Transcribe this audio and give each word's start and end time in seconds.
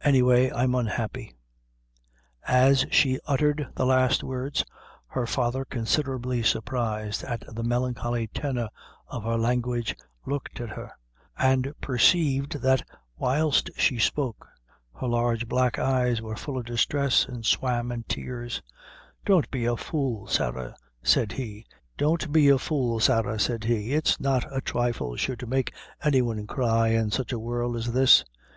Any 0.00 0.22
way 0.22 0.52
I'm 0.52 0.76
unhappy." 0.76 1.32
As 2.46 2.86
she 2.92 3.18
uttered 3.26 3.66
the 3.74 3.84
last 3.86 4.22
words, 4.22 4.64
her 5.08 5.26
father, 5.26 5.64
considerably 5.64 6.44
surprised 6.44 7.24
at 7.24 7.42
the 7.52 7.64
melancholy 7.64 8.28
tenor 8.28 8.68
of 9.08 9.24
her 9.24 9.36
language, 9.36 9.96
looked 10.24 10.60
at 10.60 10.68
her, 10.68 10.92
and 11.36 11.72
perceived 11.80 12.62
that, 12.62 12.84
whilst 13.16 13.68
she 13.76 13.98
spoke, 13.98 14.46
her 15.00 15.08
large 15.08 15.48
black 15.48 15.76
eyes 15.76 16.22
were 16.22 16.36
full 16.36 16.56
of 16.56 16.64
distress, 16.66 17.24
and 17.26 17.44
swam 17.44 17.90
in 17.90 18.04
tears. 18.04 18.62
"Don't 19.24 19.50
be 19.50 19.64
a 19.64 19.76
fool, 19.76 20.28
Sarah," 20.28 20.76
said 21.02 21.32
he, 21.32 21.66
"it's 21.98 22.22
not 24.20 24.56
a 24.56 24.60
thrifle 24.60 25.16
should 25.16 25.48
make 25.48 25.74
any 26.00 26.22
one 26.22 26.46
cry 26.46 26.88
in 26.90 27.10
sich 27.10 27.32
a 27.32 27.40
world 27.40 27.74
as 27.74 27.90
this. 27.90 28.24